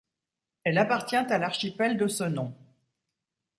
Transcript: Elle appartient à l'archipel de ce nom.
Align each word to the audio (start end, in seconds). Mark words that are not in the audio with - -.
Elle 0.63 0.79
appartient 0.79 1.15
à 1.15 1.37
l'archipel 1.37 1.95
de 1.95 2.07
ce 2.07 2.23
nom. 2.23 2.55